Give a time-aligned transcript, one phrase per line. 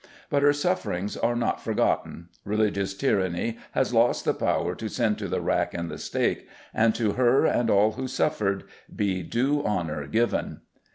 [0.31, 5.27] But her sufferings are not forgotten; religious tyranny has lost the power to send to
[5.27, 8.63] the rack and the stake, and to her, and all who suffered,
[8.95, 10.61] be due honour given.